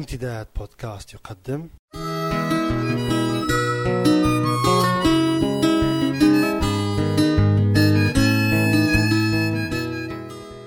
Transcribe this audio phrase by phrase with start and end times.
[0.00, 1.68] امتداد بودكاست يقدم.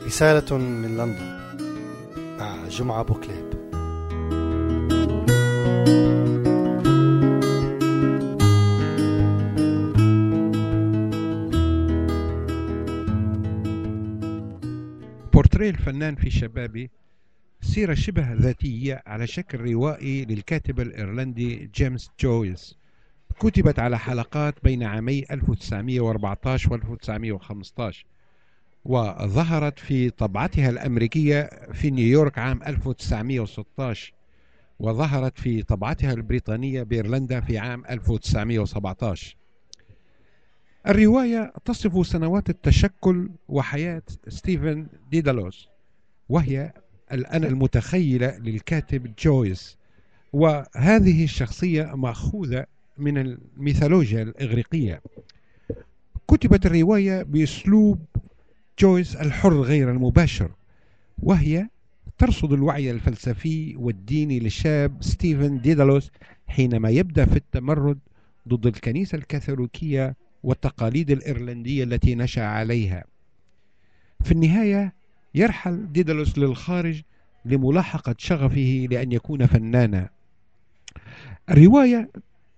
[0.06, 1.34] رسالة من لندن.
[2.40, 3.54] مع جمعة بوكليب
[15.34, 16.90] بورتريه الفنان في شبابه
[17.74, 22.78] سيرة شبه ذاتية على شكل روائي للكاتب الإيرلندي جيمس جويس.
[23.40, 28.06] كتبت على حلقات بين عامي 1914 و 1915
[28.86, 34.14] وظهرت في طبعتها الأمريكية في نيويورك عام 1916
[34.80, 39.36] وظهرت في طبعتها البريطانية بإيرلندا في عام 1917
[40.88, 45.68] الرواية تصف سنوات التشكل وحياة ستيفن ديدالوس
[46.30, 46.74] وهي
[47.14, 49.78] الأنا المتخيلة للكاتب جويس.
[50.34, 52.66] وهذه الشخصية مأخوذة
[52.98, 55.02] من الميثولوجيا الإغريقية.
[56.28, 58.00] كتبت الرواية بأسلوب
[58.80, 60.52] جويس الحر غير المباشر
[61.24, 61.68] وهي
[62.18, 66.12] ترصد الوعي الفلسفي والديني للشاب ستيفن ديدالوس
[66.48, 68.00] حينما يبدأ في التمرد
[68.48, 73.04] ضد الكنيسة الكاثوليكية والتقاليد الإيرلندية التي نشأ عليها.
[74.24, 74.94] في النهاية
[75.36, 77.02] يرحل ديدالوس للخارج
[77.46, 80.10] لملاحقة شغفه لأن يكون فنانا.
[81.50, 82.10] الرواية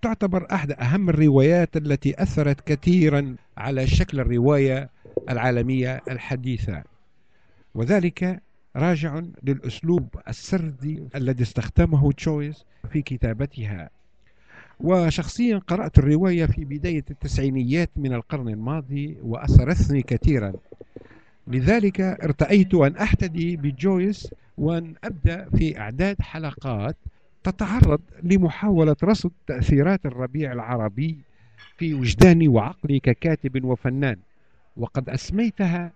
[0.02, 4.90] تعتبر أحد أهم الروايات التي أثرت كثيرا على شكل الرواية
[5.30, 6.84] العالمية الحديثة.
[7.76, 8.42] وذلك
[8.76, 13.90] راجع للأسلوب السردي الذي استخدمه تشويس في كتابتها.
[14.80, 20.54] وشخصيا قرأت الرواية في بداية التسعينيات من القرن الماضي وأثرتني كثيرا.
[21.48, 26.96] لذلك ارتأيت أن أحتدي بجويس وأن أبدأ في إعداد حلقات
[27.44, 31.18] تتعرض لمحاولة رصد تأثيرات الربيع العربي
[31.78, 34.18] في وجداني وعقلي ككاتب وفنان.
[34.78, 35.92] وقد أسميتها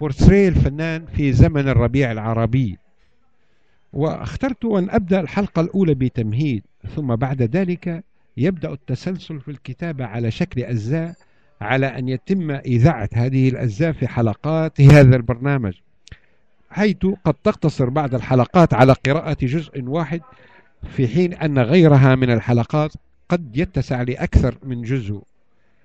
[0.00, 2.78] بورتريه الفنان في زمن الربيع العربي.
[3.92, 6.62] واخترت أن أبدأ الحلقة الأولى بتمهيد
[6.96, 8.04] ثم بعد ذلك
[8.36, 11.14] يبدأ التسلسل في الكتابة على شكل أجزاء
[11.64, 15.74] على أن يتم إذاعة هذه الأجزاء في حلقات هذا البرنامج
[16.70, 20.20] حيث قد تقتصر بعض الحلقات على قراءة جزء واحد
[20.88, 22.92] في حين أن غيرها من الحلقات
[23.28, 25.22] قد يتسع لأكثر من جزء.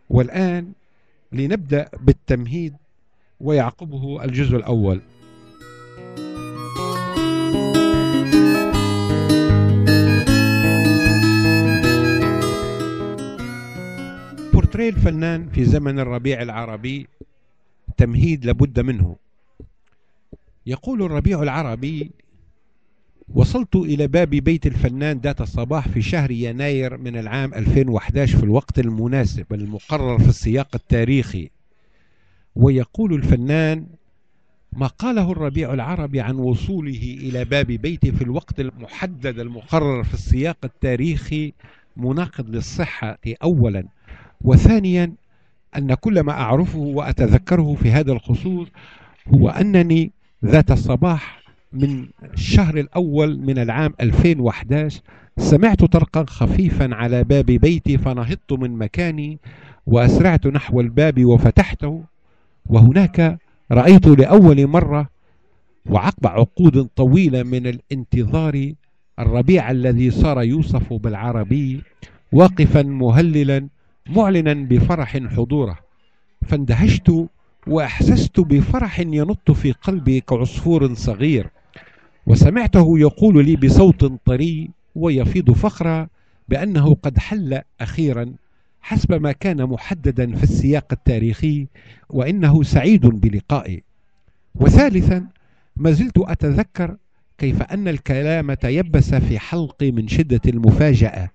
[0.09, 0.72] والآن
[1.31, 2.73] لنبدأ بالتمهيد
[3.39, 5.01] ويعقبه الجزء الأول.
[14.69, 17.07] بورتريه الفنان في زمن الربيع العربي
[17.97, 19.16] تمهيد لابد منه.
[20.66, 22.12] يقول الربيع العربي
[23.34, 28.80] وصلت إلى باب بيت الفنان ذات الصباح في شهر يناير من العام 2011 في الوقت
[28.80, 31.50] المناسب المقرر في السياق التاريخي.
[32.56, 33.88] ويقول الفنان
[34.74, 40.57] ما قاله الربيع العربي عن وصوله إلى باب بيته في الوقت المحدد المقرر في السياق
[40.63, 41.53] التاريخي
[41.97, 43.84] مناقض للصحة أولا.
[44.44, 45.13] وثانيا
[45.77, 48.67] أن كل ما أعرفه وأتذكره في هذا الخصوص
[49.33, 50.11] هو أنني
[50.45, 51.39] ذات الصباح
[51.73, 55.01] من الشهر الأول من العام 2011
[55.38, 59.39] سمعت طرقا خفيفا على باب بيتي فنهضت من مكاني
[59.85, 62.03] وأسرعت نحو الباب وفتحته
[62.66, 63.38] وهناك
[63.71, 65.09] رأيت لأول مرة
[65.89, 68.73] وعقب عقود طويلة من الانتظار
[69.19, 71.81] الربيع الذي صار يوصف بالعربي
[72.31, 73.67] واقفا مهللا
[74.07, 75.79] معلنا بفرح حضوره.
[76.47, 77.27] فاندهشت
[77.67, 81.49] وأحسست بفرح ينط في قلبي كعصفور صغير.
[82.25, 86.07] وسمعته يقول لي بصوت طري ويفيض فخرا
[86.49, 88.33] بأنه قد حل أخيرا
[88.81, 91.67] حسب ما كان محددا في السياق التاريخي
[92.09, 93.83] وإنه سعيد بلقائي.
[94.55, 95.27] وثالثا
[95.77, 96.95] ما زلت أتذكر
[97.38, 101.29] كيف أن الكلام تيبس في حلقي من شدة المفاجأة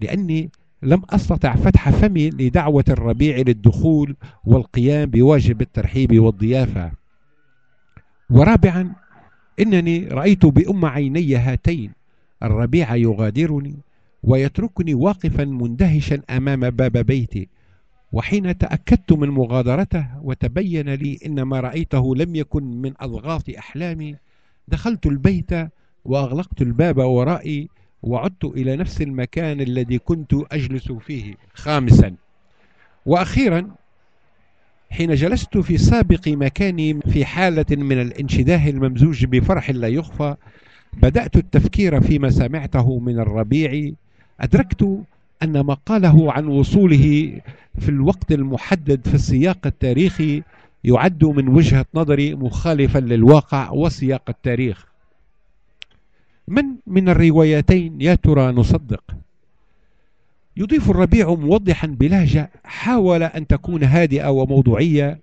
[0.00, 0.50] لأني
[0.82, 6.92] لم أستطع فتح فمي لدعوة الربيع للدخول والقيام بواجب الترحيب والضيافة.
[8.30, 8.92] ورابعا
[9.60, 11.92] إنني رأيت بأم عيني هاتين.
[12.42, 13.76] الربيع يغادرني
[14.22, 17.48] ويتركني واقفا مندهشا أمام باب بيتي.
[18.12, 24.16] وحين تأكدت من مغادرته وتبين لي إن ما رأيته لم يكن من أضغاث أحلامي
[24.68, 25.50] دخلت البيت
[26.04, 27.68] وأغلقت الباب ورائي
[28.02, 32.14] وعدت إلى نفس المكان الذي كنت أجلس فيه خامسا.
[33.06, 33.70] وأخيرا
[34.90, 40.36] حين جلست في سابق مكاني في حالة من الانشداه الممزوج بفرح لا يخفى
[41.02, 43.92] بدأت التفكير فيما سمعته من الربيع.
[44.40, 44.98] أدركت
[45.42, 47.40] أن ما قاله عن وصوله
[47.78, 50.42] في الوقت المحدد في السياق التاريخي
[50.84, 54.87] يعد من وجهة نظري مخالفا للواقع وسياق التاريخ.
[56.48, 59.04] من من الروايتين يا ترى نصدق؟
[60.56, 65.18] يضيف الربيع موضحا بلهجة حاول أن تكون هادئة وموضوعية.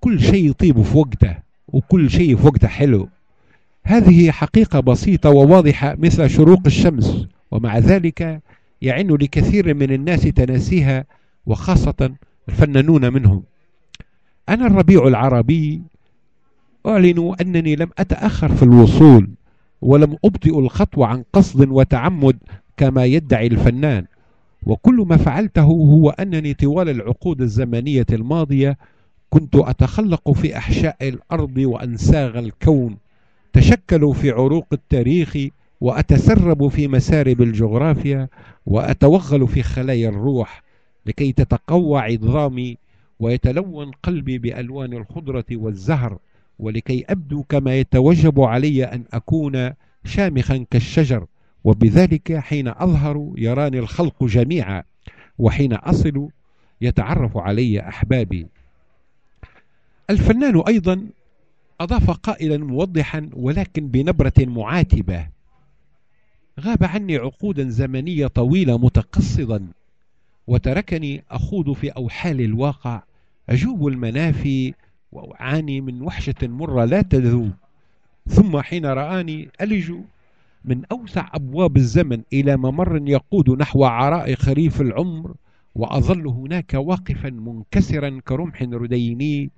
[0.00, 1.36] كل شيء يطيب في وقته
[1.68, 3.08] وكل شيء في وقته حلو.
[3.84, 8.40] هذه حقيقة بسيطة وواضحة مثل شروق الشمس ومع ذلك
[8.82, 11.04] يعن لكثير من الناس تناسيها
[11.46, 12.14] وخاصة
[12.48, 13.42] الفنانون منهم.
[14.48, 15.82] أنا الربيع العربي
[16.86, 19.28] أعلن أنني لم أتأخر في الوصول.
[19.84, 22.36] ولم أبطئ الخطوة عن قصد وتعمد
[22.76, 24.04] كما يدعي الفنان.
[24.66, 28.78] وكل ما فعلته هو أنني طوال العقود الزمنية الماضية
[29.30, 32.96] كنت أتخلق في أحشاء الأرض وأنساغ الكون
[33.52, 35.36] تشكلوا في عروق التاريخ
[35.80, 38.28] وأتسرب في مسارب الجغرافيا
[38.66, 40.62] وأتوغل في خلايا الروح
[41.06, 42.76] لكي تتقوى عظامي
[43.20, 46.18] ويتلون قلبي بألوان الخضرة والزهر.
[46.58, 49.72] ولكي أبدو كما يتوجب علي أن أكون
[50.04, 51.26] شامخا كالشجر
[51.64, 54.82] وبذلك حين أظهر يراني الخلق جميعا
[55.38, 56.28] وحين أصل
[56.80, 58.46] يتعرف علي أحبابي.
[60.10, 61.06] الفنان أيضا
[61.80, 65.26] أضاف قائلا موضحا ولكن بنبرة معاتبة
[66.60, 69.66] غاب عني عقودا زمنية طويلة متقصدا
[70.46, 73.02] وتركني أخوض في أوحال الواقع
[73.48, 74.74] أجوب المنافي
[75.14, 77.50] وأعاني من وحشة مرة لا تذوب.
[78.28, 79.92] ثم حين رآني ألج
[80.64, 85.34] من أوسع أبواب الزمن إلى ممر يقود نحو عراء خريف العمر
[85.74, 89.50] وأظل هناك واقفا منكسرا كرمح رديني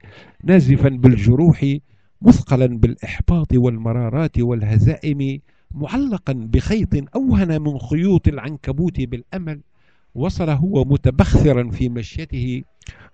[0.44, 1.76] نازفا بالجروح
[2.22, 5.40] مثقلا بالإحباط والمرارات والهزائم
[5.74, 9.60] معلقا بخيط أوهن من خيوط العنكبوت بالأمل.
[10.16, 12.62] وصل هو متبخرا في مشيته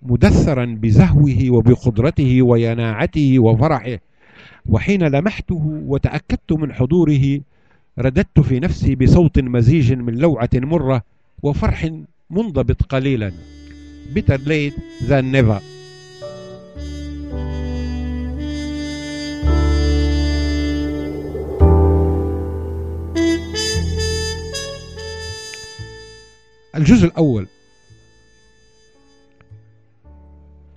[0.03, 3.99] مدثرا بزهوه وبقدرته ويناعته وفرحه.
[4.67, 7.41] وحين لمحته وتأكدت من حضوره
[7.99, 11.03] رددت في نفسي بصوت مزيج من لوعة مرة
[11.43, 11.91] وفرح
[12.31, 13.33] منضبط قليلا.
[14.15, 14.77] Better late
[15.09, 15.82] than never.
[26.75, 27.47] الجزء الأول.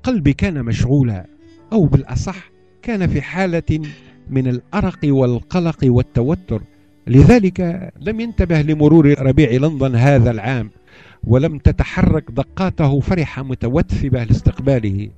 [0.03, 1.25] قلبي كان مشغولا
[1.73, 2.51] أو بالأصح
[2.81, 3.81] كان في حالة
[4.29, 6.61] من الأرق والقلق والتوتر.
[7.07, 10.69] لذلك لم ينتبه لمرور ربيع لندن هذا العام
[11.23, 15.09] ولم تتحرك دقاته فرحة متوثبة لاستقباله.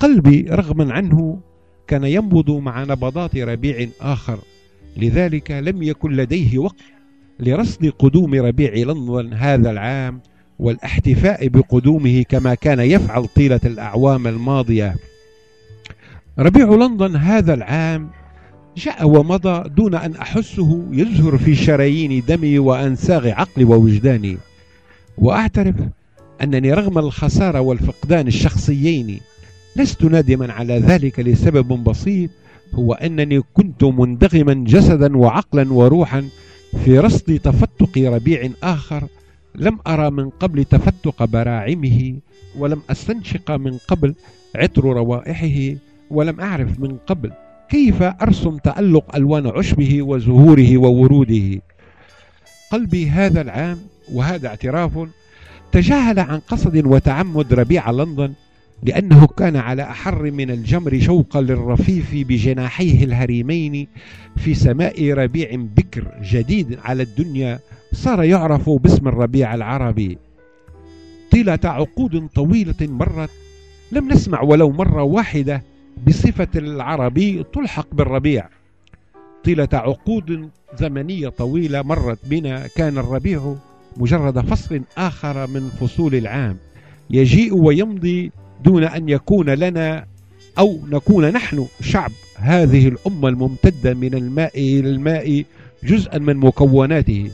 [0.00, 1.40] قلبي رغما عنه
[1.86, 4.38] كان ينبض مع نبضات ربيع آخر
[4.96, 6.80] لذلك لم يكن لديه وقت
[7.40, 10.20] لرصد قدوم ربيع لندن هذا العام
[10.58, 14.96] والاحتفاء بقدومه كما كان يفعل طيلة الأعوام الماضية.
[16.38, 18.10] ربيع لندن هذا العام
[18.76, 24.38] جاء ومضى دون أن أحسه يزهر في شرايين دمي وأنساغ عقلي ووجداني.
[25.18, 25.74] وأعترف
[26.42, 29.20] أنني رغم الخسارة والفقدان الشخصيين
[29.76, 32.30] لست نادما على ذلك لسبب بسيط
[32.74, 36.24] هو أنني كنت مندغما جسدا وعقلا وروحا
[36.84, 39.08] في رصد تفتق ربيع آخر
[39.54, 42.16] لم أرى من قبل تفتق براعمه
[42.58, 44.14] ولم أستنشق من قبل
[44.54, 45.78] عطر روائحه
[46.10, 47.32] ولم أعرف من قبل
[47.68, 51.60] كيف أرسم تألق ألوان عشبه وزهوره ووروده.
[52.70, 53.78] قلبي هذا العام
[54.12, 55.08] وهذا اعتراف
[55.72, 58.32] تجاهل عن قصد وتعمد ربيع لندن
[58.82, 63.86] لأنه كان على أحر من الجمر شوقا للرفيف بجناحيه الهريمين
[64.36, 67.58] في سماء ربيع بكر جديد على الدنيا
[67.92, 70.18] صار يعرف باسم الربيع العربي.
[71.30, 73.30] طيلة عقود طويلة مرت
[73.92, 75.62] لم نسمع ولو مرة واحدة
[76.06, 78.48] بصفة العربي تلحق بالربيع.
[79.44, 83.54] طيلة عقود زمنية طويلة مرت بنا كان الربيع
[83.96, 86.56] مجرد فصل آخر من فصول العام.
[87.10, 88.32] يجيء ويمضي
[88.64, 90.06] دون أن يكون لنا
[90.58, 95.44] أو نكون نحن شعب هذه الأمة الممتدة من الماء إلى الماء
[95.84, 97.30] جزءا من مكوناته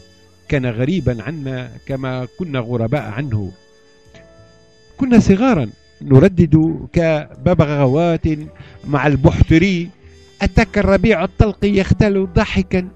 [0.48, 3.52] كان غريبا عنا كما كنا غرباء عنه.
[4.96, 5.70] كنا صغارا
[6.02, 8.26] نردد كببغاوات
[8.84, 9.88] مع البحتري.
[10.42, 12.88] أتاك الربيع الطلق يختل ضاحكا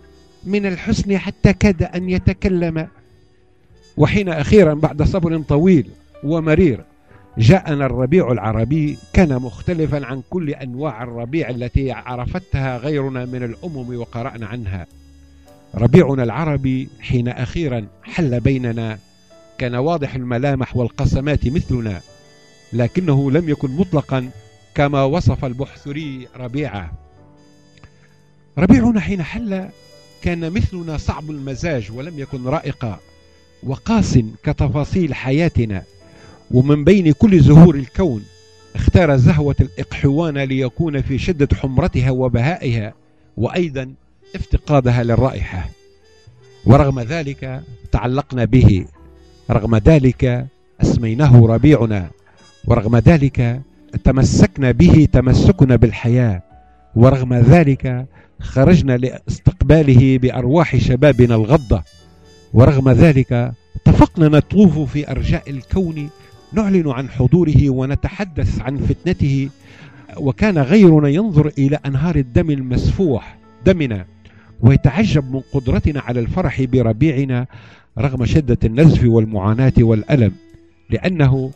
[0.45, 2.89] من الحسن حتى كاد أن يتكلم.
[3.97, 5.87] وحين أخيرا بعد صبر طويل
[6.25, 6.85] ومرير
[7.39, 14.47] جاءنا الربيع العربي كان مختلفا عن كل أنواع الربيع التي عرفتها غيرنا من الأمم وقرأنا
[14.47, 14.87] عنها.
[15.75, 18.99] ربيعنا العربي حين أخيرا حل بيننا
[19.59, 22.01] كان واضح الملامح والقسمات مثلنا
[22.73, 24.31] لكنه لم يكن مطلقا
[24.75, 26.93] كما وصف البحثري ربيعة.
[28.59, 29.69] ربيعنا حين حل
[30.23, 32.99] كان مثلنا صعب المزاج ولم يكن رائقا
[33.63, 35.83] وقاس كتفاصيل حياتنا.
[36.51, 38.23] ومن بين كل زهور الكون
[38.75, 42.95] اختار زهوة الإقحوان ليكون في شدة حمرتها وبهائها
[43.37, 43.93] وأيضا
[44.35, 45.71] افتقادها للرائحة.
[46.67, 47.63] ورغم ذلك
[47.93, 48.87] تعلقنا به.
[49.51, 50.47] رغم ذلك
[50.83, 52.11] أسميناه ربيعنا.
[52.67, 53.61] ورغم ذلك
[54.05, 56.43] تمسكنا به تمسكنا بالحياة.
[56.97, 58.07] ورغم ذلك
[58.41, 61.83] خرجنا لاستقباله بأرواح شبابنا الغضة.
[62.55, 66.11] ورغم ذلك اتفقنا نطوف في أرجاء الكون
[66.53, 69.49] نعلن عن حضوره ونتحدث عن فتنته.
[70.17, 74.07] وكان غيرنا ينظر إلى أنهار الدم المسفوح دمنا
[74.61, 77.47] ويتعجب من قدرتنا على الفرح بربيعنا
[77.99, 80.33] رغم شدة النزف والمعاناة والألم
[80.91, 81.51] لأنه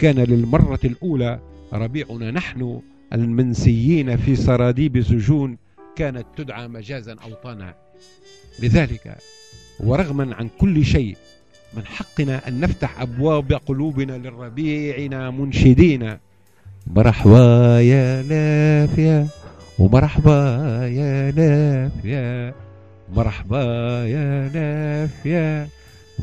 [0.00, 1.40] كان للمرة الأولى
[1.72, 2.80] ربيعنا نحن
[3.12, 5.56] المنسيين في سراديب سجون
[5.96, 7.74] كانت تدعى مجازا أوطانا
[8.62, 9.16] لذلك
[9.80, 11.16] ورغما عن كل شيء
[11.74, 16.16] من حقنا أن نفتح أبواب قلوبنا للربيعنا منشدين.
[16.86, 19.26] مرحبا يا لافيا
[19.78, 20.38] ومرحبا
[20.86, 22.54] يا لافيا
[23.14, 23.64] مرحبا
[24.06, 25.68] يا لافيا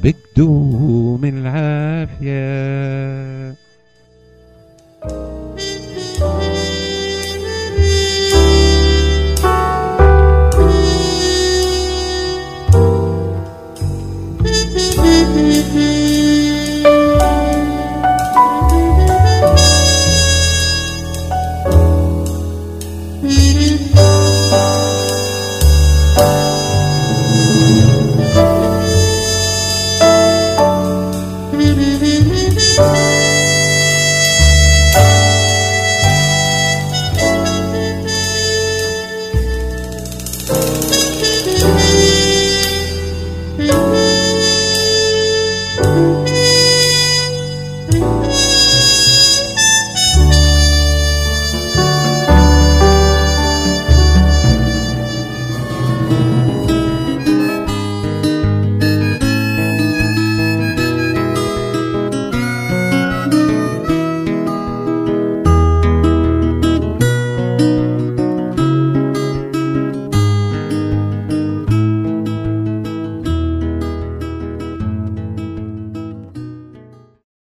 [0.04, 2.44] بقدوم العافية.